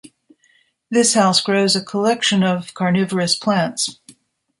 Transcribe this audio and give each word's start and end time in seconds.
This 0.89 1.13
house 1.13 1.41
grows 1.41 1.75
a 1.75 1.83
collection 1.85 2.41
of 2.41 2.73
Carnivorous 2.73 3.35
plants. 3.35 3.99